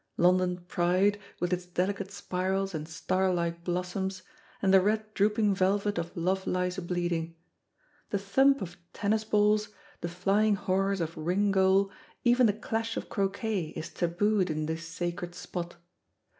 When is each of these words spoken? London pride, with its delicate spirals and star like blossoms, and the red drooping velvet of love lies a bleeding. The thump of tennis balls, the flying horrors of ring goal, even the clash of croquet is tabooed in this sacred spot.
London 0.17 0.65
pride, 0.67 1.19
with 1.39 1.53
its 1.53 1.67
delicate 1.67 2.09
spirals 2.11 2.73
and 2.73 2.89
star 2.89 3.31
like 3.31 3.63
blossoms, 3.63 4.23
and 4.59 4.73
the 4.73 4.81
red 4.81 5.13
drooping 5.13 5.53
velvet 5.53 5.99
of 5.99 6.17
love 6.17 6.47
lies 6.47 6.79
a 6.79 6.81
bleeding. 6.81 7.35
The 8.09 8.17
thump 8.17 8.63
of 8.63 8.77
tennis 8.93 9.23
balls, 9.23 9.69
the 9.99 10.09
flying 10.09 10.55
horrors 10.55 11.01
of 11.01 11.15
ring 11.15 11.51
goal, 11.51 11.91
even 12.23 12.47
the 12.47 12.53
clash 12.53 12.97
of 12.97 13.09
croquet 13.09 13.73
is 13.75 13.89
tabooed 13.91 14.49
in 14.49 14.65
this 14.65 14.87
sacred 14.87 15.35
spot. 15.35 15.75